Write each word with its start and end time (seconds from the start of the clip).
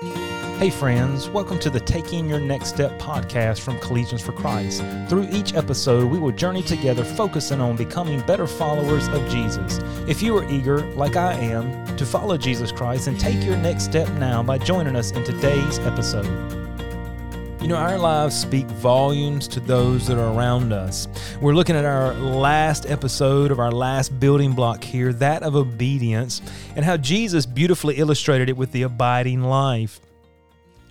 Hey, 0.00 0.70
friends, 0.70 1.28
welcome 1.28 1.60
to 1.60 1.70
the 1.70 1.78
Taking 1.78 2.28
Your 2.28 2.40
Next 2.40 2.70
Step 2.70 2.98
podcast 2.98 3.60
from 3.60 3.78
Collegians 3.78 4.22
for 4.22 4.32
Christ. 4.32 4.82
Through 5.08 5.28
each 5.30 5.54
episode, 5.54 6.10
we 6.10 6.18
will 6.18 6.32
journey 6.32 6.62
together 6.62 7.04
focusing 7.04 7.60
on 7.60 7.76
becoming 7.76 8.20
better 8.22 8.48
followers 8.48 9.06
of 9.08 9.28
Jesus. 9.28 9.78
If 10.08 10.20
you 10.20 10.36
are 10.36 10.50
eager, 10.50 10.80
like 10.94 11.14
I 11.14 11.34
am, 11.34 11.96
to 11.96 12.04
follow 12.04 12.36
Jesus 12.36 12.72
Christ 12.72 13.06
and 13.06 13.20
take 13.20 13.44
your 13.44 13.56
next 13.56 13.84
step 13.84 14.08
now 14.14 14.42
by 14.42 14.58
joining 14.58 14.96
us 14.96 15.12
in 15.12 15.22
today's 15.22 15.78
episode. 15.80 16.73
You 17.64 17.68
know, 17.68 17.76
our 17.76 17.96
lives 17.96 18.38
speak 18.38 18.66
volumes 18.66 19.48
to 19.48 19.58
those 19.58 20.06
that 20.08 20.18
are 20.18 20.36
around 20.36 20.70
us. 20.74 21.08
We're 21.40 21.54
looking 21.54 21.76
at 21.76 21.86
our 21.86 22.12
last 22.12 22.84
episode 22.90 23.50
of 23.50 23.58
our 23.58 23.72
last 23.72 24.20
building 24.20 24.52
block 24.52 24.84
here, 24.84 25.14
that 25.14 25.42
of 25.42 25.56
obedience, 25.56 26.42
and 26.76 26.84
how 26.84 26.98
Jesus 26.98 27.46
beautifully 27.46 27.94
illustrated 27.94 28.50
it 28.50 28.56
with 28.58 28.70
the 28.72 28.82
abiding 28.82 29.40
life. 29.40 29.98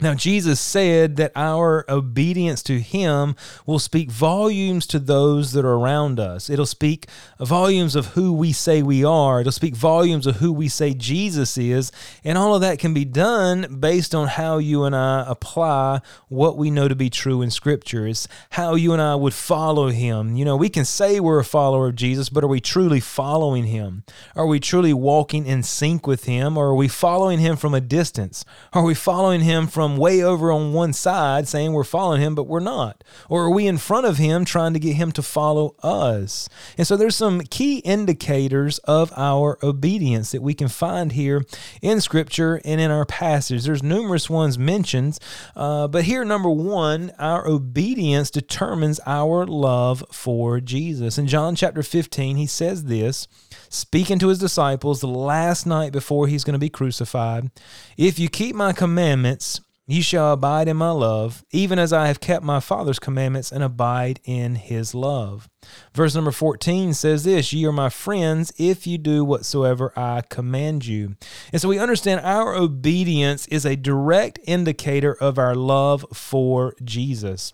Now, 0.04 0.14
Jesus 0.14 0.60
said 0.60 1.16
that 1.16 1.32
our 1.34 1.86
obedience 1.88 2.62
to 2.64 2.82
Him 2.82 3.38
will 3.66 3.80
speak 3.80 4.12
volumes 4.12 4.86
to 4.88 5.00
those 5.00 5.54
that 5.54 5.64
are 5.64 5.76
around 5.76 6.20
us. 6.20 6.50
It'll 6.50 6.66
speak 6.66 7.08
volumes 7.40 7.96
of 7.96 8.08
who 8.08 8.34
we 8.34 8.52
say 8.52 8.84
we 8.84 9.06
are. 9.06 9.40
It'll 9.40 9.54
speak 9.54 9.78
volumes 9.78 10.28
of 10.28 10.36
who 10.36 10.52
we 10.52 10.68
say 10.68 10.94
Jesus 10.94 11.58
is. 11.58 11.90
And 12.22 12.38
all 12.38 12.54
of 12.54 12.60
that 12.60 12.80
can 12.80 12.94
be 12.94 13.06
done 13.06 13.78
based 13.80 14.14
on 14.14 14.28
how 14.28 14.58
you 14.58 14.84
and 14.84 14.94
I 14.94 15.24
apply 15.26 16.02
what 16.28 16.58
we 16.58 16.70
know 16.70 16.90
to 16.90 16.96
be 16.96 17.10
true 17.10 17.42
in 17.42 17.50
Scripture. 17.50 18.06
It's 18.06 18.28
how 18.50 18.76
you 18.76 18.92
and 18.92 19.02
I 19.02 19.16
would 19.16 19.34
follow 19.34 19.88
Him. 19.88 20.36
You 20.36 20.44
know, 20.44 20.58
we 20.58 20.68
can 20.68 20.84
say 20.84 21.22
we're 21.22 21.40
a 21.40 21.46
follower 21.46 21.88
of 21.88 21.96
Jesus, 21.96 22.28
but 22.28 22.44
are 22.44 22.48
we 22.48 22.60
truly 22.60 23.00
following 23.00 23.68
Him? 23.68 24.04
Are 24.36 24.48
we 24.48 24.60
truly 24.60 24.94
walking 24.94 25.46
in 25.46 25.64
sync 25.64 26.06
with 26.06 26.26
Him? 26.26 26.58
Or 26.58 26.72
are 26.72 26.76
we 26.76 26.90
following 26.90 27.40
Him 27.40 27.56
from 27.56 27.74
a 27.74 27.80
distance? 27.80 28.44
Are 28.74 28.84
we 28.84 28.94
following 28.94 29.40
Him 29.40 29.66
from 29.68 29.93
way 29.98 30.24
over 30.24 30.52
on 30.52 30.74
one 30.74 30.94
side 30.94 31.48
saying 31.48 31.74
we're 31.74 31.84
following 31.84 32.22
him, 32.22 32.36
but 32.36 32.48
we're 32.48 32.60
not? 32.60 33.04
Or 33.30 33.44
are 33.44 33.50
we 33.50 33.68
in 33.68 33.78
front 33.78 34.06
of 34.06 34.18
him 34.18 34.46
trying 34.46 34.74
to 34.74 34.80
get 34.80 34.96
him 34.96 35.12
to 35.14 35.22
follow 35.22 35.76
us? 35.82 36.50
And 36.78 36.86
so 36.86 36.98
there's 36.98 37.16
some 37.16 37.42
key 37.42 37.80
indicators 37.80 38.80
of 38.80 39.12
our 39.16 39.58
obedience 39.64 40.32
that 40.32 40.42
we 40.42 40.54
can 40.54 40.68
find 40.68 41.12
here 41.12 41.44
in 41.82 42.02
Scripture 42.02 42.62
and 42.66 42.80
in 42.80 42.92
our 42.92 43.06
passage. 43.06 43.64
There's 43.64 43.84
numerous 43.84 44.30
ones 44.30 44.58
mentioned, 44.58 45.18
uh, 45.56 45.88
but 45.88 46.04
here, 46.04 46.26
number 46.26 46.50
one, 46.50 47.12
our 47.20 47.48
obedience 47.48 48.32
determines 48.32 49.00
our 49.06 49.46
love 49.46 50.04
for 50.12 50.60
Jesus. 50.60 51.18
In 51.18 51.28
John 51.28 51.56
chapter 51.56 51.84
15, 51.84 52.38
he 52.38 52.48
says 52.48 52.86
this 52.86 53.28
speaking 53.70 54.20
to 54.20 54.28
his 54.28 54.40
disciples 54.40 55.02
the 55.02 55.08
last 55.08 55.66
night 55.66 55.92
before 55.92 56.28
he's 56.28 56.44
going 56.44 56.54
to 56.54 56.60
be 56.60 56.70
crucified 56.70 57.50
If 57.98 58.20
you 58.20 58.30
keep 58.30 58.56
my 58.56 58.74
commandments, 58.74 59.62
Ye 59.86 60.00
shall 60.00 60.32
abide 60.32 60.70
in 60.70 60.78
my 60.78 60.92
love, 60.92 61.44
even 61.52 61.78
as 61.78 61.92
I 61.92 62.08
have 62.08 62.22
kept 62.22 62.46
my 62.46 62.62
Father's 62.62 63.00
commandments 63.00 63.52
and 63.52 63.62
abide 63.62 64.22
in 64.24 64.56
his 64.56 64.96
love. 64.96 65.50
Verse 65.94 66.16
number 66.16 66.32
14 66.32 66.94
says 66.94 67.26
this 67.26 67.52
Ye 67.52 67.66
are 67.66 67.74
my 67.74 67.90
friends 67.90 68.54
if 68.58 68.88
you 68.88 68.98
do 68.98 69.26
whatsoever 69.26 69.92
I 69.98 70.22
command 70.22 70.86
you. 70.86 71.18
And 71.52 71.62
so 71.62 71.68
we 71.68 71.80
understand 71.80 72.22
our 72.22 72.56
obedience 72.56 73.46
is 73.48 73.66
a 73.66 73.76
direct 73.76 74.40
indicator 74.46 75.14
of 75.16 75.38
our 75.38 75.54
love 75.54 76.06
for 76.14 76.76
Jesus. 76.82 77.54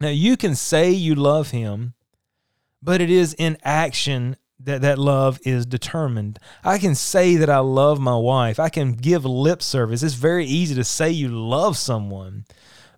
Now, 0.00 0.08
you 0.08 0.36
can 0.36 0.56
say 0.56 0.90
you 0.90 1.14
love 1.14 1.52
him, 1.52 1.94
but 2.82 3.00
it 3.00 3.10
is 3.10 3.32
in 3.32 3.58
action 3.62 4.36
that 4.60 4.82
that 4.82 4.98
love 4.98 5.38
is 5.44 5.66
determined. 5.66 6.38
I 6.62 6.78
can 6.78 6.94
say 6.94 7.36
that 7.36 7.50
I 7.50 7.58
love 7.58 8.00
my 8.00 8.16
wife. 8.16 8.58
I 8.58 8.68
can 8.68 8.92
give 8.92 9.24
lip 9.24 9.62
service. 9.62 10.02
It's 10.02 10.14
very 10.14 10.46
easy 10.46 10.74
to 10.74 10.84
say 10.84 11.10
you 11.10 11.28
love 11.28 11.76
someone. 11.76 12.44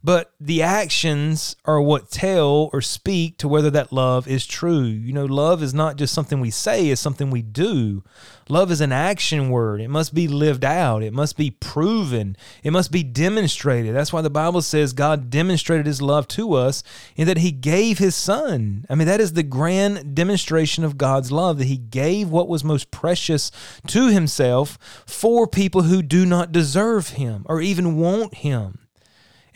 But 0.07 0.31
the 0.39 0.63
actions 0.63 1.57
are 1.65 1.81
what 1.81 2.13
tell 2.13 2.71
or 2.73 2.81
speak 2.81 3.39
to 3.39 3.49
whether 3.49 3.71
that 3.71 3.93
love 3.93 4.29
is 4.29 4.47
true. 4.47 4.85
You 4.85 5.13
know, 5.13 5.25
love 5.25 5.65
is 5.65 5.75
not 5.75 5.97
just 5.97 6.15
something 6.15 6.39
we 6.39 6.53
say, 6.53 6.91
it's 6.91 7.01
something 7.01 7.29
we 7.29 7.43
do. 7.43 8.05
Love 8.49 8.71
is 8.71 8.81
an 8.81 8.93
action 8.93 9.51
word. 9.51 9.81
It 9.81 9.89
must 9.89 10.15
be 10.15 10.29
lived 10.29 10.65
out. 10.65 11.03
It 11.03 11.13
must 11.13 11.37
be 11.37 11.51
proven. 11.51 12.37
It 12.63 12.71
must 12.71 12.93
be 12.93 13.03
demonstrated. 13.03 13.97
That's 13.97 14.13
why 14.13 14.23
the 14.23 14.31
Bible 14.31 14.63
says 14.63 14.93
God 14.93 15.29
demonstrated 15.29 15.87
his 15.87 16.01
love 16.01 16.29
to 16.29 16.53
us 16.53 16.85
in 17.17 17.27
that 17.27 17.39
he 17.39 17.51
gave 17.51 17.99
his 17.99 18.15
son. 18.15 18.87
I 18.89 18.95
mean, 18.95 19.09
that 19.09 19.21
is 19.21 19.33
the 19.33 19.43
grand 19.43 20.15
demonstration 20.15 20.85
of 20.85 20.97
God's 20.97 21.33
love 21.33 21.59
that 21.59 21.65
he 21.65 21.79
gave 21.79 22.31
what 22.31 22.47
was 22.47 22.63
most 22.63 22.93
precious 22.93 23.51
to 23.89 24.07
himself 24.11 24.79
for 25.05 25.49
people 25.49 25.83
who 25.83 26.01
do 26.01 26.25
not 26.25 26.53
deserve 26.53 27.09
him 27.09 27.45
or 27.47 27.61
even 27.61 27.97
want 27.97 28.35
him. 28.35 28.86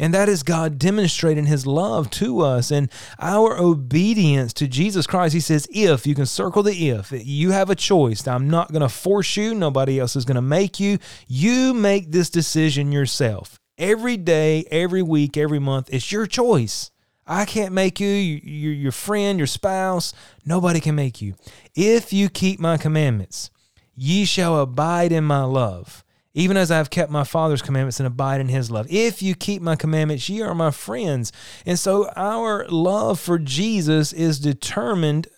And 0.00 0.15
that 0.15 0.31
is 0.31 0.43
God 0.43 0.78
demonstrating 0.78 1.44
his 1.44 1.66
love 1.66 2.09
to 2.12 2.41
us 2.41 2.71
and 2.71 2.91
our 3.19 3.59
obedience 3.59 4.55
to 4.55 4.66
Jesus 4.66 5.06
Christ. 5.06 5.34
He 5.34 5.41
says, 5.41 5.69
if 5.71 6.06
you 6.06 6.15
can 6.15 6.25
circle 6.25 6.62
the 6.62 6.88
if, 6.88 7.12
you 7.12 7.50
have 7.50 7.69
a 7.69 7.75
choice. 7.75 8.27
I'm 8.27 8.49
not 8.49 8.72
going 8.72 8.81
to 8.81 8.88
force 8.88 9.37
you, 9.37 9.55
nobody 9.55 10.00
else 10.00 10.16
is 10.16 10.25
going 10.25 10.37
to 10.37 10.43
make 10.43 10.81
you. 10.81 10.99
You 11.28 11.75
make 11.75 12.12
this 12.12 12.31
decision 12.31 12.93
yourself. 12.93 13.61
Every 13.77 14.16
day, 14.16 14.65
every 14.71 15.03
week, 15.03 15.37
every 15.37 15.59
month, 15.59 15.91
it's 15.93 16.11
your 16.11 16.27
choice. 16.27 16.91
I 17.27 17.44
can't 17.44 17.75
make 17.75 18.00
you, 18.00 18.09
your, 18.09 18.72
your 18.72 18.93
friend, 18.93 19.38
your 19.38 19.47
spouse, 19.47 20.15
nobody 20.47 20.81
can 20.81 20.94
make 20.94 21.21
you. 21.21 21.34
If 21.75 22.11
you 22.11 22.31
keep 22.31 22.59
my 22.59 22.78
commandments, 22.78 23.50
ye 23.94 24.25
shall 24.25 24.59
abide 24.61 25.12
in 25.12 25.25
my 25.25 25.44
love 25.44 26.05
even 26.32 26.56
as 26.56 26.70
I 26.70 26.76
have 26.76 26.91
kept 26.91 27.10
my 27.10 27.24
Father's 27.24 27.62
commandments 27.62 27.98
and 27.98 28.06
abide 28.06 28.41
in 28.41 28.48
his 28.48 28.70
love. 28.70 28.86
If 28.91 29.22
you 29.22 29.34
keep 29.34 29.62
my 29.62 29.76
commandments, 29.76 30.28
ye 30.28 30.42
are 30.42 30.54
my 30.54 30.70
friends. 30.70 31.32
And 31.66 31.78
so 31.78 32.08
our 32.16 32.66
love 32.68 33.18
for 33.18 33.38
Jesus 33.38 34.12
is 34.12 34.38
determined 34.38 35.28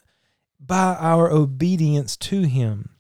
by 0.61 0.97
our 0.99 1.31
obedience 1.31 2.17
to 2.19 2.43
him. 2.43 2.91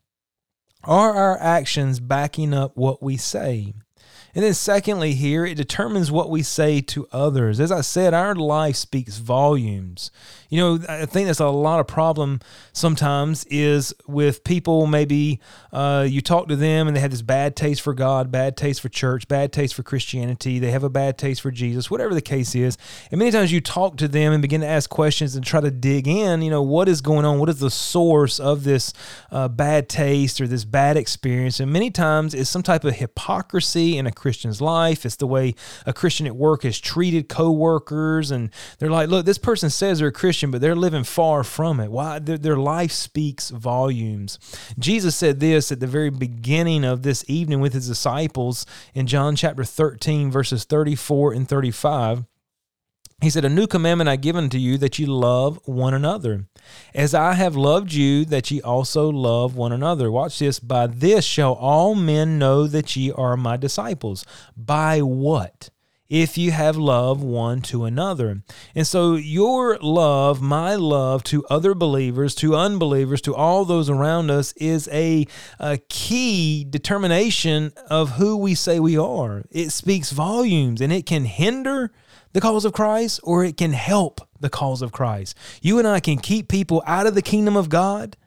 Are 0.85 1.15
our 1.15 1.39
actions 1.39 2.01
backing 2.01 2.53
up 2.53 2.77
what 2.77 3.03
we 3.03 3.17
say? 3.17 3.75
And 4.35 4.45
then, 4.45 4.55
secondly, 4.55 5.13
here, 5.13 5.45
it 5.45 5.57
determines 5.57 6.11
what 6.11 6.31
we 6.31 6.43
say 6.43 6.81
to 6.81 7.07
others. 7.13 7.61
As 7.61 7.71
I 7.71 7.83
said, 7.83 8.15
our 8.15 8.35
life 8.35 8.77
speaks 8.77 9.19
volumes. 9.19 10.11
You 10.49 10.59
know, 10.59 10.79
I 10.87 11.07
think 11.07 11.27
that's 11.27 11.41
a 11.41 11.49
lot 11.49 11.81
of 11.81 11.87
problem 11.87 12.41
sometimes 12.75 13.45
is 13.45 13.95
with 14.07 14.45
people. 14.45 14.87
Maybe 14.87 15.41
uh, 15.73 16.07
you 16.09 16.21
talk 16.21 16.49
to 16.49 16.57
them 16.57 16.87
and 16.87 16.95
they 16.95 17.01
have 17.01 17.11
this 17.11 17.23
bad 17.23 17.57
taste 17.57 17.81
for 17.81 17.95
God, 17.95 18.31
bad 18.31 18.57
taste 18.57 18.83
for 18.83 18.91
church, 18.91 19.27
bad 19.29 19.51
taste 19.51 19.75
for 19.75 19.83
Christianity. 19.83 20.59
They 20.59 20.71
have 20.71 20.85
a 20.85 20.91
bad 20.91 21.17
taste 21.17 21.41
for 21.41 21.51
Jesus, 21.51 21.91
whatever 21.91 22.13
the 22.13 22.21
case 22.21 22.55
is. 22.55 22.77
And 23.11 23.19
many 23.19 23.31
times 23.31 23.51
you 23.51 23.63
talk 23.63 23.97
to 23.97 24.09
them 24.09 24.35
and 24.35 24.43
begin 24.43 24.61
to 24.61 24.67
ask 24.67 24.91
questions 24.91 25.35
and 25.35 25.45
try 25.45 25.63
to 25.63 25.71
dig 25.71 26.07
in. 26.07 26.43
You 26.43 26.51
know, 26.51 26.63
what 26.63 26.87
is 26.87 27.01
going 27.01 27.25
on? 27.25 27.39
What 27.39 27.49
is 27.49 27.61
the 27.61 27.71
source 27.71 28.39
of 28.39 28.65
this 28.65 28.93
uh, 29.31 29.49
bad 29.49 29.89
taste 29.89 30.39
or 30.39 30.47
this 30.47 30.67
bad 30.67 30.99
experience? 30.99 31.61
And 31.61 31.73
many 31.73 31.91
times 31.91 32.35
it's 32.35 32.51
some 32.51 32.63
type 32.63 32.85
of 32.85 32.97
hypocrisy 32.97 33.97
in 33.97 34.07
a 34.07 34.13
Christian's 34.23 34.61
life. 34.61 35.05
It's 35.05 35.17
the 35.17 35.27
way 35.27 35.55
a 35.85 35.93
Christian 35.93 36.27
at 36.29 36.37
work 36.37 36.63
has 36.63 36.79
treated 36.79 37.29
coworkers, 37.29 38.31
and 38.31 38.51
they're 38.79 38.91
like, 38.91 39.09
"Look, 39.09 39.27
this 39.27 39.39
person 39.39 39.69
says 39.69 39.99
they're 39.99 40.09
a 40.09 40.13
Christian." 40.13 40.53
But 40.53 40.61
they're 40.61 40.77
living 40.77 41.05
far 41.05 41.43
from 41.43 41.81
it. 41.81 41.91
Why? 41.91 42.21
Their, 42.21 42.39
their 42.39 42.57
life 42.57 42.93
speaks 42.93 43.51
volumes. 43.51 44.39
Jesus 44.79 45.17
said 45.17 45.41
this 45.41 45.73
at 45.73 45.81
the 45.81 45.87
very 45.87 46.11
beginning 46.11 46.85
of 46.85 47.03
this 47.03 47.25
evening 47.27 47.61
with 47.61 47.73
his 47.73 47.89
disciples 47.89 48.65
in 48.95 49.07
John 49.07 49.35
chapter 49.35 49.65
13, 49.65 50.31
verses 50.31 50.65
34 50.65 51.33
and 51.33 51.49
35. 51.49 52.25
He 53.23 53.31
said, 53.31 53.45
A 53.45 53.49
new 53.49 53.69
commandment 53.69 54.11
I 54.11 54.17
give 54.17 54.35
unto 54.35 54.59
you 54.59 54.77
that 54.79 54.99
ye 54.99 55.07
love 55.07 55.61
one 55.65 55.95
another. 55.95 56.47
As 56.93 57.15
I 57.15 57.35
have 57.35 57.55
loved 57.55 57.93
you, 57.93 58.25
that 58.25 58.51
ye 58.51 58.61
also 58.61 59.09
love 59.09 59.55
one 59.55 59.71
another. 59.71 60.11
Watch 60.11 60.41
this. 60.41 60.59
By 60.59 60.89
this 60.89 61.25
shall 61.25 61.53
all 61.53 61.95
men 61.95 62.41
know 62.41 62.67
that 62.67 62.97
ye 62.97 63.13
are 63.13 63.37
my 63.37 63.57
disciples. 63.57 64.27
By 64.57 65.03
what? 65.03 65.71
If 66.13 66.37
you 66.37 66.51
have 66.51 66.77
love 66.77 67.23
one 67.23 67.63
to 67.63 67.85
another. 67.85 68.43
And 68.75 68.87
so, 68.87 69.15
your 69.15 69.79
love, 69.79 70.43
my 70.43 70.75
love 70.75 71.25
to 71.25 71.43
other 71.47 71.75
believers, 71.75 72.35
to 72.37 72.55
unbelievers, 72.55 73.23
to 73.23 73.35
all 73.35 73.65
those 73.65 73.89
around 73.89 74.31
us 74.31 74.53
is 74.53 74.91
a, 74.93 75.27
a 75.59 75.79
key 75.89 76.67
determination 76.69 77.73
of 77.89 78.11
who 78.11 78.37
we 78.37 78.55
say 78.55 78.79
we 78.79 78.99
are. 78.99 79.45
It 79.51 79.71
speaks 79.71 80.11
volumes 80.11 80.83
and 80.83 80.93
it 80.93 81.07
can 81.07 81.25
hinder 81.25 81.91
the 82.35 82.43
cause 82.43 82.67
of 82.67 82.75
Christ 82.75 83.19
or 83.23 83.43
it 83.43 83.57
can 83.57 83.73
help 83.73 84.21
the 84.39 84.51
cause 84.51 84.83
of 84.83 84.93
Christ. 84.93 85.35
You 85.63 85.79
and 85.79 85.89
I 85.89 86.01
can 86.01 86.19
keep 86.19 86.47
people 86.47 86.83
out 86.87 87.07
of 87.07 87.15
the 87.15 87.23
kingdom 87.23 87.57
of 87.57 87.71
God 87.71 88.19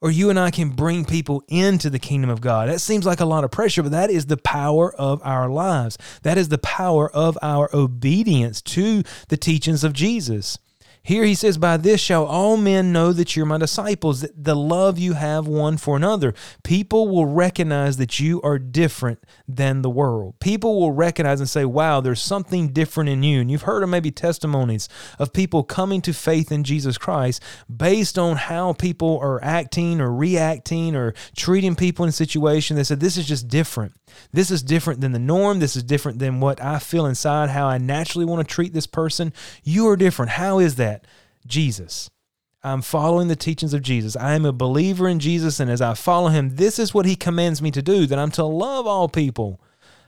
or 0.00 0.10
you 0.10 0.30
and 0.30 0.38
I 0.38 0.50
can 0.50 0.70
bring 0.70 1.04
people 1.04 1.42
into 1.48 1.90
the 1.90 1.98
kingdom 1.98 2.30
of 2.30 2.40
God. 2.40 2.68
That 2.68 2.80
seems 2.80 3.06
like 3.06 3.20
a 3.20 3.24
lot 3.24 3.44
of 3.44 3.50
pressure, 3.50 3.82
but 3.82 3.92
that 3.92 4.10
is 4.10 4.26
the 4.26 4.36
power 4.36 4.94
of 4.94 5.20
our 5.24 5.48
lives. 5.48 5.98
That 6.22 6.38
is 6.38 6.48
the 6.48 6.58
power 6.58 7.10
of 7.10 7.36
our 7.42 7.68
obedience 7.74 8.62
to 8.62 9.02
the 9.28 9.36
teachings 9.36 9.84
of 9.84 9.92
Jesus. 9.92 10.58
Here 11.08 11.24
he 11.24 11.34
says, 11.34 11.56
By 11.56 11.78
this 11.78 12.02
shall 12.02 12.26
all 12.26 12.58
men 12.58 12.92
know 12.92 13.14
that 13.14 13.34
you're 13.34 13.46
my 13.46 13.56
disciples, 13.56 14.20
that 14.20 14.44
the 14.44 14.54
love 14.54 14.98
you 14.98 15.14
have 15.14 15.46
one 15.46 15.78
for 15.78 15.96
another. 15.96 16.34
People 16.62 17.08
will 17.08 17.24
recognize 17.24 17.96
that 17.96 18.20
you 18.20 18.42
are 18.42 18.58
different 18.58 19.24
than 19.48 19.80
the 19.80 19.88
world. 19.88 20.38
People 20.38 20.78
will 20.78 20.92
recognize 20.92 21.40
and 21.40 21.48
say, 21.48 21.64
Wow, 21.64 22.02
there's 22.02 22.20
something 22.20 22.74
different 22.74 23.08
in 23.08 23.22
you. 23.22 23.40
And 23.40 23.50
you've 23.50 23.62
heard 23.62 23.82
of 23.82 23.88
maybe 23.88 24.10
testimonies 24.10 24.86
of 25.18 25.32
people 25.32 25.64
coming 25.64 26.02
to 26.02 26.12
faith 26.12 26.52
in 26.52 26.62
Jesus 26.62 26.98
Christ 26.98 27.42
based 27.74 28.18
on 28.18 28.36
how 28.36 28.74
people 28.74 29.18
are 29.22 29.42
acting 29.42 30.02
or 30.02 30.12
reacting 30.12 30.94
or 30.94 31.14
treating 31.34 31.74
people 31.74 32.04
in 32.04 32.10
a 32.10 32.12
situation. 32.12 32.76
They 32.76 32.84
said, 32.84 33.00
This 33.00 33.16
is 33.16 33.26
just 33.26 33.48
different. 33.48 33.94
This 34.32 34.50
is 34.50 34.62
different 34.62 35.00
than 35.00 35.12
the 35.12 35.18
norm. 35.18 35.58
This 35.58 35.74
is 35.74 35.82
different 35.82 36.18
than 36.18 36.40
what 36.40 36.62
I 36.62 36.78
feel 36.78 37.06
inside, 37.06 37.48
how 37.48 37.66
I 37.66 37.78
naturally 37.78 38.26
want 38.26 38.46
to 38.46 38.54
treat 38.54 38.74
this 38.74 38.86
person. 38.86 39.32
You 39.64 39.88
are 39.88 39.96
different. 39.96 40.32
How 40.32 40.58
is 40.58 40.74
that? 40.76 40.97
Jesus. 41.46 42.10
I'm 42.62 42.82
following 42.82 43.28
the 43.28 43.36
teachings 43.36 43.72
of 43.72 43.82
Jesus. 43.82 44.16
I 44.16 44.34
am 44.34 44.44
a 44.44 44.52
believer 44.52 45.08
in 45.08 45.20
Jesus, 45.20 45.60
and 45.60 45.70
as 45.70 45.80
I 45.80 45.94
follow 45.94 46.28
him, 46.28 46.56
this 46.56 46.78
is 46.78 46.92
what 46.92 47.06
he 47.06 47.14
commands 47.14 47.62
me 47.62 47.70
to 47.70 47.82
do 47.82 48.06
that 48.06 48.18
I'm 48.18 48.32
to 48.32 48.44
love 48.44 48.86
all 48.86 49.08
people. 49.08 49.60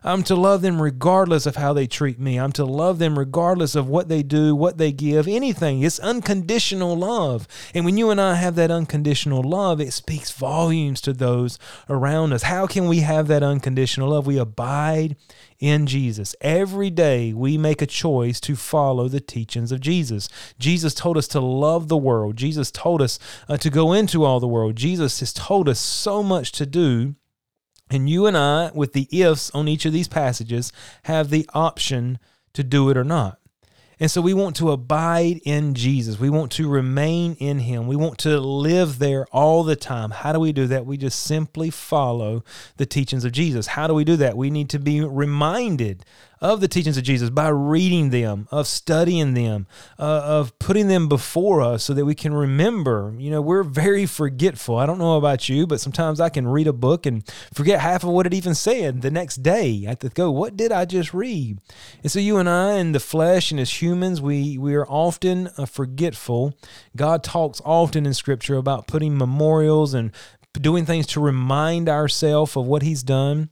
I'm 0.03 0.23
to 0.25 0.35
love 0.35 0.63
them 0.63 0.81
regardless 0.81 1.47
of 1.47 1.57
how 1.57 1.73
they 1.73 1.87
treat 1.87 2.19
me. 2.19 2.39
I'm 2.39 2.53
to 2.53 2.65
love 2.65 2.99
them 2.99 3.19
regardless 3.19 3.75
of 3.75 3.89
what 3.89 4.09
they 4.09 4.23
do, 4.23 4.57
what 4.57 4.79
they 4.79 4.93
give, 4.93 5.29
anything. 5.29 5.83
It's 5.83 5.99
unconditional 5.99 6.97
love. 6.97 7.47
And 7.75 7.85
when 7.85 7.99
you 7.99 8.11
and 8.11 8.21
I 8.21 8.35
have 8.35 8.55
that 8.57 8.71
unconditional 8.71 9.43
love, 9.43 9.81
it 9.81 9.93
speaks 9.93 10.31
volumes 10.31 11.01
to 11.03 11.13
those 11.13 11.59
around 11.89 12.33
us. 12.33 12.45
How 12.45 12.67
can 12.67 12.89
we 12.89 13.01
have 13.01 13.29
that 13.29 13.43
unconditional 13.43 14.11
love? 14.11 14.27
We 14.27 14.39
abide 14.39 15.17
in 15.59 15.87
Jesus. 15.87 16.35
Every 16.41 16.89
day 16.89 17.35
we 17.35 17.59
make 17.59 17.83
a 17.83 17.87
choice 17.87 18.41
to 18.41 18.57
follow 18.57 19.09
the 19.09 19.21
teachings 19.21 19.71
of 19.71 19.81
Jesus. 19.81 20.29
Jesus 20.59 20.95
told 20.95 21.19
us 21.19 21.29
to 21.29 21.41
love 21.41 21.89
the 21.89 21.97
world. 21.97 22.37
Jesus 22.37 22.71
told 22.71 23.03
us 23.03 23.19
uh, 23.49 23.59
to 23.59 23.69
go 23.69 23.93
into 23.93 24.25
all 24.25 24.41
the 24.41 24.49
world. 24.49 24.77
Jesus 24.77 25.21
has 25.21 25.33
told 25.35 25.69
us 25.69 25.79
so 25.79 26.23
much 26.23 26.53
to 26.53 26.65
do 26.65 27.15
and 27.91 28.09
you 28.09 28.27
and 28.27 28.37
I, 28.37 28.71
with 28.73 28.93
the 28.93 29.09
ifs 29.11 29.51
on 29.51 29.69
each 29.69 29.85
of 29.85 29.93
these 29.93 30.09
passages, 30.09 30.73
have 31.05 31.31
the 31.31 31.49
option 31.53 32.19
to 32.53 32.63
do 32.63 32.89
it 32.91 32.97
or 32.97 33.05
not. 33.05 33.39
And 34.01 34.11
so 34.11 34.23
we 34.23 34.33
want 34.33 34.57
to 34.57 34.71
abide 34.71 35.41
in 35.45 35.75
Jesus. 35.75 36.19
We 36.19 36.31
want 36.31 36.53
to 36.53 36.67
remain 36.67 37.35
in 37.35 37.59
Him. 37.59 37.87
We 37.87 37.97
want 37.97 38.17
to 38.21 38.41
live 38.41 38.99
there 38.99 39.27
all 39.27 39.63
the 39.63 39.77
time. 39.77 40.11
How 40.11 40.33
do 40.33 40.41
we 40.41 40.53
do 40.53 40.67
that? 40.69 40.87
We 40.87 40.97
just 40.97 41.21
simply 41.21 41.69
follow 41.69 42.43
the 42.79 42.87
teachings 42.87 43.27
of 43.27 43.33
Jesus. 43.33 43.67
How 43.67 43.87
do 43.87 43.93
we 43.93 44.05
do 44.05 44.17
that? 44.17 44.39
We 44.39 44.51
need 44.51 44.71
to 44.71 44.79
be 44.79 45.03
reminded 45.03 46.07
of 46.41 46.61
the 46.61 46.69
teachings 46.69 46.97
of 46.97 47.05
Jesus 47.05 47.29
by 47.29 47.49
reading 47.49 48.11
them, 48.11 48.49
of 48.51 48.67
studying 48.67 49.35
them, 49.35 49.67
uh, 49.99 50.23
of 50.25 50.59
putting 50.59 50.89
them 50.89 51.09
before 51.09 51.61
us 51.61 51.85
so 51.85 51.93
that 51.93 52.07
we 52.07 52.15
can 52.15 52.33
remember. 52.33 53.15
You 53.19 53.31
know, 53.31 53.43
we're 53.43 53.63
very 53.63 54.07
forgetful. 54.07 54.77
I 54.77 54.87
don't 54.87 54.99
know 54.99 55.19
about 55.19 55.49
you, 55.49 55.67
but 55.67 55.81
sometimes 55.81 56.19
I 56.19 56.31
can 56.31 56.49
read 56.49 56.67
a 56.67 56.73
book 56.73 57.05
and 57.05 57.23
forget 57.53 57.81
half 57.81 58.05
of 58.05 58.11
what 58.11 58.27
it 58.27 58.33
even 58.33 58.55
said 58.55 59.03
the 59.03 59.11
next 59.11 59.43
day. 59.43 59.83
I 59.85 59.91
have 59.91 59.99
to 60.01 60.09
go, 60.09 60.31
what 60.31 60.57
did 60.57 60.73
I 60.73 60.87
just 60.87 61.13
read? 61.13 61.59
And 62.03 62.11
so 62.11 62.19
you 62.19 62.39
and 62.39 62.49
I 62.49 62.75
in 62.75 62.93
the 62.93 63.01
flesh 63.01 63.51
and 63.51 63.61
as 63.61 63.83
humans, 63.83 64.23
we, 64.23 64.57
we 64.57 64.75
are 64.75 64.87
often 64.87 65.51
uh, 65.59 65.67
forgetful. 65.67 66.55
God 66.97 67.23
talks 67.23 67.61
often 67.65 68.07
in 68.07 68.15
Scripture 68.15 68.57
about 68.57 68.87
putting 68.87 69.19
memorials 69.19 69.93
and 69.93 70.11
doing 70.55 70.87
things 70.87 71.07
to 71.09 71.21
remind 71.21 71.89
ourselves 71.89 72.57
of 72.57 72.65
what 72.65 72.83
he's 72.83 73.03
done. 73.03 73.51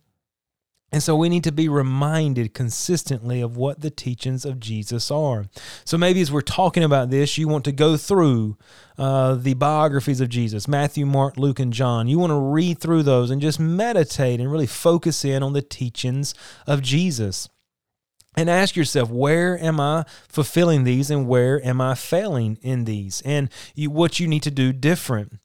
And 0.91 1.03
so 1.03 1.15
we 1.15 1.29
need 1.29 1.45
to 1.45 1.53
be 1.53 1.69
reminded 1.69 2.55
consistently 2.55 3.43
of 3.43 3.59
what 3.59 3.83
the 3.83 3.91
teachings 3.91 4.47
of 4.47 4.59
Jesus 4.59 5.11
are. 5.11 5.45
So 5.85 5.99
maybe 5.99 6.23
as 6.23 6.33
we're 6.33 6.41
talking 6.41 6.83
about 6.83 7.11
this, 7.11 7.37
you 7.37 7.47
want 7.47 7.67
to 7.67 7.73
go 7.73 7.99
through 7.99 8.57
uh, 8.97 9.35
the 9.35 9.53
biographies 9.55 10.23
of 10.23 10.31
Jesus 10.31 10.67
Matthew, 10.67 11.05
Mark, 11.05 11.37
Luke, 11.37 11.61
and 11.61 11.75
John. 11.75 12.09
You 12.09 12.19
want 12.19 12.31
to 12.31 12.39
read 12.39 12.79
through 12.79 13.03
those 13.03 13.31
and 13.31 13.43
just 13.43 13.61
meditate 13.61 14.41
and 14.41 14.51
really 14.51 14.67
focus 14.67 15.27
in 15.27 15.43
on 15.43 15.53
the 15.53 15.63
teachings 15.63 16.35
of 16.67 16.81
Jesus. 16.81 17.51
And 18.35 18.49
ask 18.49 18.77
yourself, 18.77 19.11
where 19.11 19.59
am 19.63 19.81
I 19.81 20.05
fulfilling 20.29 20.85
these 20.85 21.11
and 21.11 21.27
where 21.27 21.65
am 21.67 21.81
I 21.81 21.97
failing 21.97 22.57
in 22.63 22.85
these? 22.85 23.21
And 23.23 23.51
you, 23.75 23.91
what 23.91 24.21
you 24.21 24.29
need 24.29 24.45
to 24.45 24.51
do 24.51 24.73
different. 24.73 25.39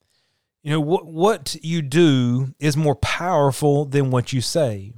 You 0.62 0.72
know, 0.72 0.80
what, 0.80 1.08
what 1.08 1.56
you 1.62 1.82
do 1.82 2.54
is 2.60 2.78
more 2.78 2.96
powerful 2.96 3.86
than 3.86 4.12
what 4.12 4.32
you 4.32 4.42
say. 4.42 4.94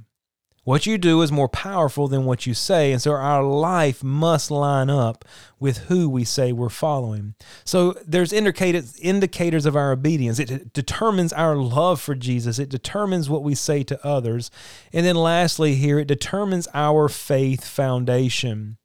What 0.66 0.84
you 0.84 0.98
do 0.98 1.22
is 1.22 1.30
more 1.30 1.48
powerful 1.48 2.08
than 2.08 2.24
what 2.24 2.44
you 2.44 2.52
say. 2.52 2.90
And 2.90 3.00
so 3.00 3.12
our 3.12 3.44
life 3.44 4.02
must 4.02 4.50
line 4.50 4.90
up 4.90 5.24
with 5.60 5.78
who 5.86 6.10
we 6.10 6.24
say 6.24 6.50
we're 6.50 6.70
following. 6.70 7.36
So 7.64 7.94
there's 8.04 8.32
indicators, 8.32 9.64
of 9.64 9.76
our 9.76 9.92
obedience. 9.92 10.40
It 10.40 10.72
determines 10.72 11.32
our 11.32 11.54
love 11.54 12.00
for 12.00 12.16
Jesus. 12.16 12.58
It 12.58 12.68
determines 12.68 13.30
what 13.30 13.44
we 13.44 13.54
say 13.54 13.84
to 13.84 14.04
others. 14.04 14.50
And 14.92 15.06
then 15.06 15.14
lastly, 15.14 15.76
here, 15.76 16.00
it 16.00 16.08
determines 16.08 16.66
our 16.74 17.08
faith 17.08 17.64
foundation. 17.64 18.78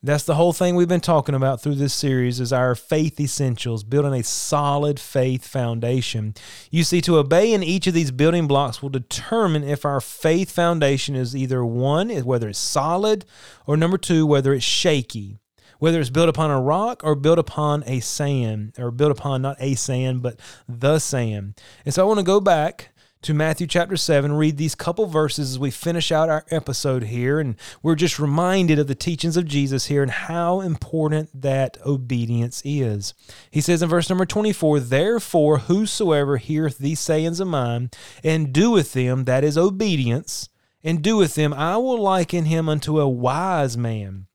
That's 0.00 0.22
the 0.22 0.36
whole 0.36 0.52
thing 0.52 0.76
we've 0.76 0.86
been 0.86 1.00
talking 1.00 1.34
about 1.34 1.60
through 1.60 1.74
this 1.74 1.92
series 1.92 2.38
is 2.38 2.52
our 2.52 2.76
faith 2.76 3.18
essentials, 3.18 3.82
building 3.82 4.14
a 4.14 4.22
solid 4.22 5.00
faith 5.00 5.44
foundation. 5.44 6.34
You 6.70 6.84
see, 6.84 7.00
to 7.00 7.18
obey 7.18 7.52
in 7.52 7.64
each 7.64 7.88
of 7.88 7.94
these 7.94 8.12
building 8.12 8.46
blocks 8.46 8.80
will 8.80 8.90
determine 8.90 9.64
if 9.64 9.84
our 9.84 10.00
faith 10.00 10.52
foundation 10.52 11.16
is 11.16 11.34
either 11.34 11.64
one, 11.64 12.10
whether 12.10 12.48
it's 12.48 12.60
solid, 12.60 13.24
or 13.66 13.76
number 13.76 13.98
two, 13.98 14.24
whether 14.24 14.54
it's 14.54 14.64
shaky. 14.64 15.40
Whether 15.80 16.00
it's 16.00 16.10
built 16.10 16.28
upon 16.28 16.52
a 16.52 16.60
rock 16.60 17.02
or 17.02 17.16
built 17.16 17.40
upon 17.40 17.82
a 17.84 17.98
sand, 17.98 18.74
or 18.78 18.92
built 18.92 19.10
upon 19.10 19.42
not 19.42 19.56
a 19.58 19.74
sand, 19.74 20.22
but 20.22 20.38
the 20.68 21.00
sand. 21.00 21.60
And 21.84 21.92
so 21.92 22.04
I 22.04 22.06
want 22.06 22.20
to 22.20 22.24
go 22.24 22.40
back 22.40 22.90
to 23.22 23.34
Matthew 23.34 23.66
chapter 23.66 23.96
7, 23.96 24.32
read 24.32 24.56
these 24.56 24.76
couple 24.76 25.06
verses 25.06 25.50
as 25.50 25.58
we 25.58 25.70
finish 25.70 26.12
out 26.12 26.28
our 26.28 26.44
episode 26.50 27.04
here. 27.04 27.40
And 27.40 27.56
we're 27.82 27.96
just 27.96 28.18
reminded 28.18 28.78
of 28.78 28.86
the 28.86 28.94
teachings 28.94 29.36
of 29.36 29.46
Jesus 29.46 29.86
here 29.86 30.02
and 30.02 30.10
how 30.10 30.60
important 30.60 31.28
that 31.42 31.78
obedience 31.84 32.62
is. 32.64 33.14
He 33.50 33.60
says 33.60 33.82
in 33.82 33.88
verse 33.88 34.08
number 34.08 34.24
24, 34.24 34.80
Therefore, 34.80 35.58
whosoever 35.58 36.36
heareth 36.36 36.78
these 36.78 37.00
sayings 37.00 37.40
of 37.40 37.48
mine 37.48 37.90
and 38.22 38.52
doeth 38.52 38.92
them, 38.92 39.24
that 39.24 39.42
is 39.42 39.58
obedience, 39.58 40.48
and 40.84 41.02
doeth 41.02 41.34
them, 41.34 41.52
I 41.52 41.76
will 41.76 42.00
liken 42.00 42.44
him 42.44 42.68
unto 42.68 43.00
a 43.00 43.08
wise 43.08 43.76
man, 43.76 44.28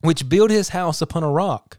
which 0.00 0.28
built 0.28 0.50
his 0.50 0.68
house 0.68 1.02
upon 1.02 1.24
a 1.24 1.30
rock. 1.30 1.78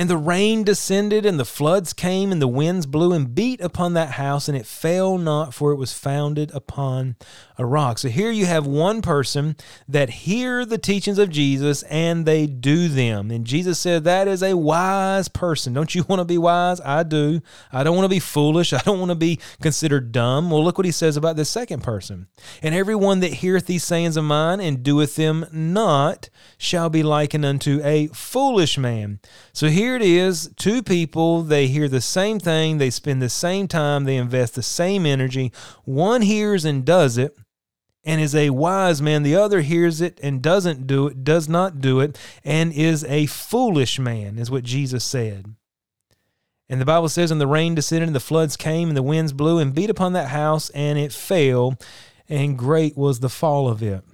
And 0.00 0.08
the 0.08 0.16
rain 0.16 0.64
descended, 0.64 1.26
and 1.26 1.38
the 1.38 1.44
floods 1.44 1.92
came, 1.92 2.32
and 2.32 2.40
the 2.40 2.48
winds 2.48 2.86
blew 2.86 3.12
and 3.12 3.34
beat 3.34 3.60
upon 3.60 3.92
that 3.92 4.12
house, 4.12 4.48
and 4.48 4.56
it 4.56 4.64
fell 4.64 5.18
not, 5.18 5.52
for 5.52 5.72
it 5.72 5.76
was 5.76 5.92
founded 5.92 6.50
upon 6.54 7.16
a 7.60 7.66
rock. 7.66 7.98
So 7.98 8.08
here 8.08 8.30
you 8.30 8.46
have 8.46 8.66
one 8.66 9.02
person 9.02 9.56
that 9.86 10.08
hear 10.08 10.64
the 10.64 10.78
teachings 10.78 11.18
of 11.18 11.28
Jesus 11.28 11.82
and 11.84 12.24
they 12.24 12.46
do 12.46 12.88
them. 12.88 13.30
And 13.30 13.44
Jesus 13.44 13.78
said, 13.78 14.04
That 14.04 14.26
is 14.26 14.42
a 14.42 14.56
wise 14.56 15.28
person. 15.28 15.74
Don't 15.74 15.94
you 15.94 16.04
want 16.08 16.20
to 16.20 16.24
be 16.24 16.38
wise? 16.38 16.80
I 16.80 17.02
do. 17.02 17.42
I 17.70 17.84
don't 17.84 17.96
want 17.96 18.06
to 18.06 18.14
be 18.14 18.18
foolish. 18.18 18.72
I 18.72 18.78
don't 18.78 18.98
want 18.98 19.10
to 19.10 19.14
be 19.16 19.38
considered 19.60 20.10
dumb. 20.10 20.50
Well, 20.50 20.64
look 20.64 20.78
what 20.78 20.86
he 20.86 20.92
says 20.92 21.18
about 21.18 21.36
this 21.36 21.50
second 21.50 21.82
person. 21.82 22.28
And 22.62 22.74
everyone 22.74 23.20
that 23.20 23.34
heareth 23.34 23.66
these 23.66 23.84
sayings 23.84 24.16
of 24.16 24.24
mine 24.24 24.60
and 24.60 24.82
doeth 24.82 25.16
them 25.16 25.44
not 25.52 26.30
shall 26.56 26.88
be 26.88 27.02
likened 27.02 27.44
unto 27.44 27.80
a 27.84 28.06
foolish 28.08 28.78
man. 28.78 29.20
So 29.52 29.68
here 29.68 29.89
here 29.90 29.96
it 29.96 30.02
is 30.02 30.52
two 30.54 30.84
people, 30.84 31.42
they 31.42 31.66
hear 31.66 31.88
the 31.88 32.00
same 32.00 32.38
thing, 32.38 32.78
they 32.78 32.90
spend 32.90 33.20
the 33.20 33.28
same 33.28 33.66
time, 33.66 34.04
they 34.04 34.16
invest 34.16 34.54
the 34.54 34.62
same 34.62 35.04
energy. 35.04 35.50
One 35.84 36.22
hears 36.22 36.64
and 36.64 36.84
does 36.84 37.18
it 37.18 37.36
and 38.04 38.20
is 38.20 38.32
a 38.32 38.50
wise 38.50 39.02
man. 39.02 39.24
The 39.24 39.34
other 39.34 39.62
hears 39.62 40.00
it 40.00 40.20
and 40.22 40.40
doesn't 40.40 40.86
do 40.86 41.08
it, 41.08 41.24
does 41.24 41.48
not 41.48 41.80
do 41.80 41.98
it, 41.98 42.16
and 42.44 42.72
is 42.72 43.02
a 43.02 43.26
foolish 43.26 43.98
man, 43.98 44.38
is 44.38 44.48
what 44.48 44.62
Jesus 44.62 45.02
said. 45.02 45.56
And 46.68 46.80
the 46.80 46.86
Bible 46.86 47.08
says, 47.08 47.32
And 47.32 47.40
the 47.40 47.48
rain 47.48 47.74
descended, 47.74 48.08
and 48.08 48.14
the 48.14 48.20
floods 48.20 48.56
came, 48.56 48.86
and 48.86 48.96
the 48.96 49.02
winds 49.02 49.32
blew 49.32 49.58
and 49.58 49.74
beat 49.74 49.90
upon 49.90 50.12
that 50.12 50.28
house, 50.28 50.70
and 50.70 51.00
it 51.00 51.12
fell, 51.12 51.76
and 52.28 52.56
great 52.56 52.96
was 52.96 53.18
the 53.18 53.28
fall 53.28 53.68
of 53.68 53.82
it. 53.82 54.04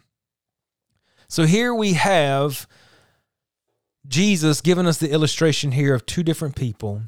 So 1.28 1.44
here 1.44 1.74
we 1.74 1.92
have 1.92 2.66
Jesus 4.08 4.60
giving 4.60 4.86
us 4.86 4.98
the 4.98 5.10
illustration 5.10 5.72
here 5.72 5.94
of 5.94 6.06
two 6.06 6.22
different 6.22 6.56
people 6.56 7.02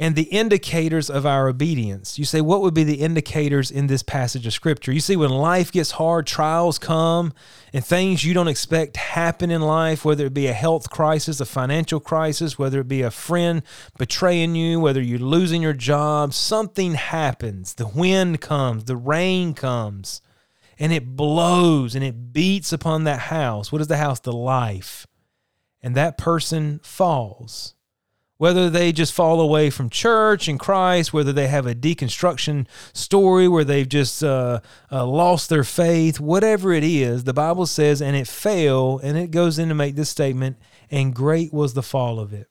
and 0.00 0.16
the 0.16 0.22
indicators 0.22 1.10
of 1.10 1.26
our 1.26 1.46
obedience. 1.46 2.18
You 2.18 2.24
say, 2.24 2.40
what 2.40 2.62
would 2.62 2.72
be 2.72 2.84
the 2.84 3.02
indicators 3.02 3.70
in 3.70 3.86
this 3.86 4.02
passage 4.02 4.46
of 4.46 4.54
Scripture? 4.54 4.92
You 4.92 5.00
see, 5.00 5.14
when 5.14 5.28
life 5.28 5.70
gets 5.70 5.90
hard, 5.90 6.26
trials 6.26 6.78
come, 6.78 7.34
and 7.74 7.84
things 7.84 8.24
you 8.24 8.32
don't 8.32 8.48
expect 8.48 8.96
happen 8.96 9.50
in 9.50 9.60
life, 9.60 10.02
whether 10.02 10.24
it 10.24 10.32
be 10.32 10.46
a 10.46 10.54
health 10.54 10.88
crisis, 10.88 11.38
a 11.38 11.44
financial 11.44 12.00
crisis, 12.00 12.58
whether 12.58 12.80
it 12.80 12.88
be 12.88 13.02
a 13.02 13.10
friend 13.10 13.62
betraying 13.98 14.54
you, 14.54 14.80
whether 14.80 15.02
you're 15.02 15.18
losing 15.18 15.60
your 15.60 15.74
job, 15.74 16.32
something 16.32 16.94
happens. 16.94 17.74
The 17.74 17.86
wind 17.86 18.40
comes, 18.40 18.84
the 18.84 18.96
rain 18.96 19.52
comes, 19.52 20.22
and 20.78 20.94
it 20.94 21.14
blows 21.14 21.94
and 21.94 22.02
it 22.02 22.32
beats 22.32 22.72
upon 22.72 23.04
that 23.04 23.20
house. 23.20 23.70
What 23.70 23.82
is 23.82 23.88
the 23.88 23.98
house? 23.98 24.18
The 24.18 24.32
life 24.32 25.06
and 25.82 25.94
that 25.94 26.18
person 26.18 26.80
falls. 26.82 27.74
whether 28.40 28.70
they 28.70 28.90
just 28.90 29.12
fall 29.12 29.38
away 29.38 29.68
from 29.68 29.90
church 29.90 30.48
and 30.48 30.58
Christ, 30.58 31.12
whether 31.12 31.30
they 31.30 31.48
have 31.48 31.66
a 31.66 31.74
deconstruction 31.74 32.66
story 32.94 33.46
where 33.46 33.64
they've 33.64 33.86
just 33.86 34.24
uh, 34.24 34.60
uh, 34.90 35.06
lost 35.06 35.50
their 35.50 35.62
faith, 35.62 36.18
whatever 36.18 36.72
it 36.72 36.82
is, 36.82 37.24
the 37.24 37.34
Bible 37.34 37.66
says, 37.66 38.00
and 38.00 38.16
it 38.16 38.26
fell, 38.26 38.98
and 39.02 39.18
it 39.18 39.30
goes 39.30 39.58
in 39.58 39.68
to 39.68 39.74
make 39.74 39.94
this 39.94 40.08
statement, 40.08 40.56
and 40.90 41.14
great 41.14 41.52
was 41.52 41.74
the 41.74 41.82
fall 41.82 42.18
of 42.18 42.32
it. 42.32 42.48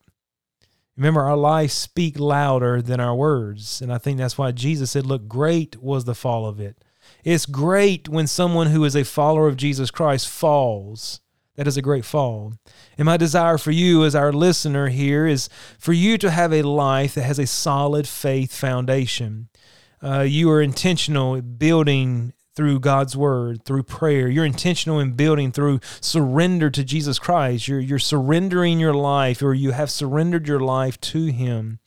Remember, 0.95 1.21
our 1.21 1.36
lives 1.36 1.74
speak 1.74 2.19
louder 2.19 2.83
than 2.83 3.00
our 3.00 3.15
words. 3.15 3.81
And 3.81 3.91
I 3.91 3.98
think 3.98 4.19
that's 4.19 4.38
why 4.38 4.51
Jesus 4.51 4.91
said, 4.91 5.07
Look, 5.07 5.27
great 5.27 5.81
was 5.81 6.05
the 6.05 6.13
fall 6.13 6.45
of 6.45 6.59
it. 6.59 6.83
It's 7.24 7.48
great 7.48 8.07
when 8.07 8.27
someone 8.27 8.67
who 8.67 8.86
is 8.86 8.95
a 8.95 9.03
follower 9.03 9.48
of 9.48 9.57
Jesus 9.57 9.89
Christ 9.89 10.29
falls. 10.29 11.19
That 11.59 11.67
is 11.67 11.75
a 11.75 11.81
great 11.81 12.05
fall. 12.05 12.53
And 12.97 13.05
my 13.05 13.17
desire 13.17 13.57
for 13.57 13.71
you, 13.71 14.05
as 14.05 14.15
our 14.15 14.31
listener 14.31 14.87
here, 14.87 15.27
is 15.27 15.49
for 15.77 15.91
you 15.91 16.17
to 16.17 16.31
have 16.31 16.53
a 16.53 16.61
life 16.61 17.15
that 17.15 17.23
has 17.23 17.37
a 17.37 17.45
solid 17.45 18.07
faith 18.07 18.57
foundation. 18.57 19.49
Uh, 20.01 20.21
you 20.21 20.49
are 20.51 20.61
intentional 20.61 21.41
building 21.41 22.31
through 22.55 22.79
God's 22.79 23.17
word, 23.17 23.65
through 23.65 23.83
prayer. 23.83 24.29
You're 24.29 24.45
intentional 24.45 25.01
in 25.01 25.17
building 25.17 25.51
through 25.51 25.81
surrender 25.99 26.69
to 26.69 26.81
Jesus 26.85 27.19
Christ. 27.19 27.67
You're, 27.67 27.81
you're 27.81 27.99
surrendering 27.99 28.79
your 28.79 28.93
life, 28.93 29.43
or 29.43 29.53
you 29.53 29.71
have 29.71 29.91
surrendered 29.91 30.47
your 30.47 30.61
life 30.61 30.97
to 31.01 31.25
Him. 31.25 31.79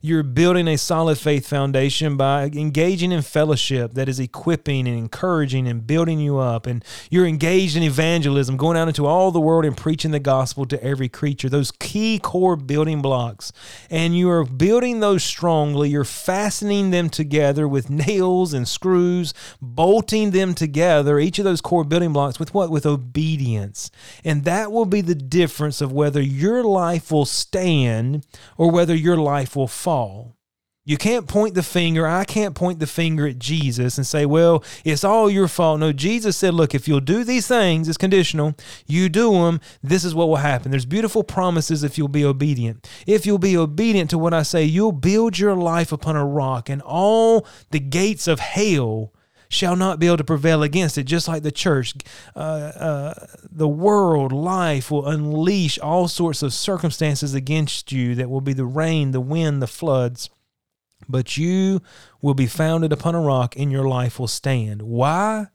You're 0.00 0.22
building 0.22 0.68
a 0.68 0.78
solid 0.78 1.18
faith 1.18 1.48
foundation 1.48 2.16
by 2.16 2.44
engaging 2.44 3.10
in 3.10 3.22
fellowship 3.22 3.94
that 3.94 4.08
is 4.08 4.20
equipping 4.20 4.86
and 4.86 4.96
encouraging 4.96 5.66
and 5.66 5.84
building 5.84 6.20
you 6.20 6.38
up. 6.38 6.66
And 6.66 6.84
you're 7.10 7.26
engaged 7.26 7.76
in 7.76 7.82
evangelism, 7.82 8.56
going 8.56 8.76
out 8.76 8.86
into 8.86 9.06
all 9.06 9.32
the 9.32 9.40
world 9.40 9.64
and 9.64 9.76
preaching 9.76 10.12
the 10.12 10.20
gospel 10.20 10.66
to 10.66 10.82
every 10.84 11.08
creature, 11.08 11.48
those 11.48 11.72
key 11.72 12.20
core 12.20 12.54
building 12.54 13.02
blocks. 13.02 13.52
And 13.90 14.16
you 14.16 14.30
are 14.30 14.44
building 14.44 15.00
those 15.00 15.24
strongly. 15.24 15.88
You're 15.88 16.04
fastening 16.04 16.92
them 16.92 17.10
together 17.10 17.66
with 17.66 17.90
nails 17.90 18.52
and 18.52 18.68
screws, 18.68 19.34
bolting 19.60 20.30
them 20.30 20.54
together, 20.54 21.18
each 21.18 21.40
of 21.40 21.44
those 21.44 21.60
core 21.60 21.84
building 21.84 22.12
blocks 22.12 22.38
with 22.38 22.54
what? 22.54 22.70
With 22.70 22.86
obedience. 22.86 23.90
And 24.24 24.44
that 24.44 24.70
will 24.70 24.86
be 24.86 25.00
the 25.00 25.16
difference 25.16 25.80
of 25.80 25.90
whether 25.90 26.20
your 26.20 26.62
life 26.62 27.10
will 27.10 27.24
stand 27.24 28.24
or 28.56 28.70
whether 28.70 28.94
your 28.94 29.16
life 29.16 29.56
will 29.56 29.66
fall 29.66 29.87
fall. 29.88 30.36
You 30.84 30.98
can't 30.98 31.26
point 31.26 31.54
the 31.54 31.62
finger. 31.62 32.06
I 32.06 32.24
can't 32.24 32.54
point 32.54 32.78
the 32.78 32.86
finger 32.86 33.26
at 33.26 33.38
Jesus 33.38 33.96
and 33.96 34.06
say, 34.06 34.26
well, 34.26 34.62
it's 34.84 35.02
all 35.02 35.30
your 35.30 35.48
fault. 35.48 35.80
No, 35.80 35.92
Jesus 35.92 36.36
said, 36.36 36.52
look, 36.52 36.74
if 36.74 36.86
you'll 36.86 37.00
do 37.00 37.24
these 37.24 37.46
things, 37.46 37.88
it's 37.88 37.96
conditional. 37.96 38.54
You 38.86 39.08
do 39.08 39.32
them, 39.32 39.60
this 39.82 40.04
is 40.04 40.14
what 40.14 40.28
will 40.28 40.36
happen. 40.36 40.70
There's 40.70 40.84
beautiful 40.84 41.24
promises 41.24 41.84
if 41.84 41.96
you'll 41.96 42.08
be 42.08 42.24
obedient. 42.24 42.86
If 43.06 43.24
you'll 43.24 43.38
be 43.38 43.56
obedient 43.56 44.10
to 44.10 44.18
what 44.18 44.34
I 44.34 44.42
say, 44.42 44.64
you'll 44.64 44.92
build 44.92 45.38
your 45.38 45.54
life 45.54 45.90
upon 45.90 46.16
a 46.16 46.26
rock, 46.26 46.68
and 46.68 46.82
all 46.82 47.46
the 47.70 47.80
gates 47.80 48.28
of 48.28 48.40
hell 48.40 49.14
shall 49.48 49.76
not 49.76 49.98
be 49.98 50.06
able 50.06 50.16
to 50.18 50.24
prevail 50.24 50.62
against 50.62 50.98
it. 50.98 51.04
Just 51.04 51.28
like 51.28 51.42
the 51.42 51.52
church, 51.52 51.94
uh, 52.36 52.38
uh, 52.38 53.26
the 53.50 53.68
world, 53.68 54.32
life 54.32 54.90
will 54.90 55.06
unleash 55.08 55.78
all 55.78 56.08
sorts 56.08 56.42
of 56.42 56.52
circumstances 56.52 57.34
against 57.34 57.90
you 57.90 58.14
that 58.14 58.30
will 58.30 58.40
be 58.40 58.52
the 58.52 58.66
rain, 58.66 59.12
the 59.12 59.20
wind, 59.20 59.62
the 59.62 59.66
floods. 59.66 60.30
But 61.08 61.36
you 61.36 61.80
will 62.20 62.34
be 62.34 62.46
founded 62.46 62.92
upon 62.92 63.14
a 63.14 63.20
rock, 63.20 63.54
and 63.56 63.72
your 63.72 63.88
life 63.88 64.18
will 64.18 64.28
stand. 64.28 64.82
Why? 64.82 65.46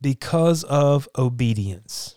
Because 0.00 0.64
of 0.64 1.08
obedience. 1.16 2.16